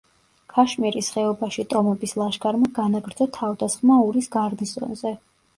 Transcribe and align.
ქაშმირის 0.53 1.09
ხეობაში 1.17 1.65
ტომების 1.75 2.15
ლაშქარმა 2.21 2.71
განაგრძო 2.79 3.29
თავდასხმა 3.39 3.99
ურის 4.09 4.31
გარნიზონზე. 4.39 5.17